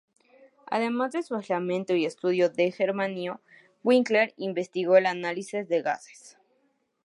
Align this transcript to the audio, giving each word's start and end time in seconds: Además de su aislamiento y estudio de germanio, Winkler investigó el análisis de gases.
Además 0.65 1.11
de 1.11 1.21
su 1.21 1.35
aislamiento 1.35 1.93
y 1.95 2.07
estudio 2.07 2.49
de 2.49 2.71
germanio, 2.71 3.39
Winkler 3.83 4.33
investigó 4.35 4.97
el 4.97 5.05
análisis 5.05 5.67
de 5.67 5.83
gases. 5.83 6.39